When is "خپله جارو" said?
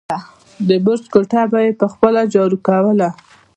1.93-2.57